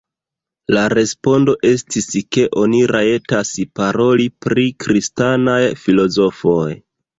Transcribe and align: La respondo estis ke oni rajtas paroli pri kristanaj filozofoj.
La 0.75 0.85
respondo 0.97 1.53
estis 1.71 2.07
ke 2.37 2.47
oni 2.63 2.81
rajtas 2.93 3.53
paroli 3.81 4.27
pri 4.47 4.67
kristanaj 4.87 5.61
filozofoj. 5.85 6.69